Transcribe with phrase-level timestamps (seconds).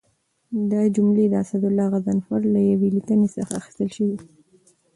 [0.71, 4.29] دا جملې د اسدالله غضنفر له یوې لیکنې څخه اخیستل شوي دي.